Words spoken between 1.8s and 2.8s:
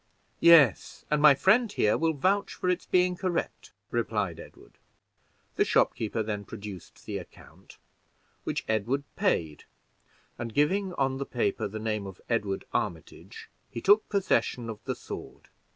will vouch for